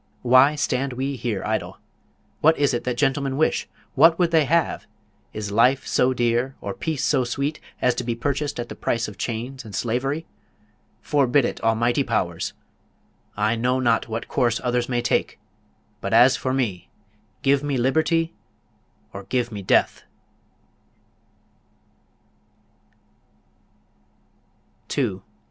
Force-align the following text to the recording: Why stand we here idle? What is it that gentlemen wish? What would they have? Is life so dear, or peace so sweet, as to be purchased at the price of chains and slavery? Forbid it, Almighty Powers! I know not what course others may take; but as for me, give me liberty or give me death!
Why 0.23 0.55
stand 0.55 0.93
we 0.93 1.15
here 1.15 1.43
idle? 1.45 1.77
What 2.39 2.57
is 2.57 2.73
it 2.73 2.85
that 2.85 2.97
gentlemen 2.97 3.37
wish? 3.37 3.69
What 3.93 4.17
would 4.17 4.31
they 4.31 4.45
have? 4.45 4.87
Is 5.31 5.51
life 5.51 5.85
so 5.85 6.11
dear, 6.11 6.55
or 6.59 6.73
peace 6.73 7.03
so 7.03 7.23
sweet, 7.23 7.59
as 7.83 7.93
to 7.93 8.03
be 8.03 8.15
purchased 8.15 8.59
at 8.59 8.67
the 8.69 8.75
price 8.75 9.07
of 9.07 9.19
chains 9.19 9.63
and 9.63 9.75
slavery? 9.75 10.25
Forbid 11.01 11.45
it, 11.45 11.61
Almighty 11.61 12.03
Powers! 12.03 12.53
I 13.37 13.55
know 13.55 13.79
not 13.79 14.07
what 14.07 14.27
course 14.27 14.59
others 14.63 14.89
may 14.89 15.03
take; 15.03 15.37
but 16.01 16.15
as 16.15 16.35
for 16.35 16.51
me, 16.51 16.89
give 17.43 17.61
me 17.63 17.77
liberty 17.77 18.33
or 19.13 19.25
give 19.25 19.51
me 19.51 19.61
death! 19.61 20.01